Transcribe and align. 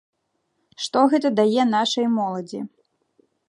Што 0.85 1.03
гэта 1.11 1.31
дае 1.41 1.63
нашай 1.75 2.11
моладзі? 2.17 2.59